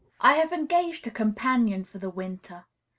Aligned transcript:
I 0.19 0.33
have 0.33 0.51
engaged 0.51 1.05
a 1.05 1.11
companion 1.11 1.83
for 1.85 1.99
the 1.99 2.09
winter. 2.09 2.65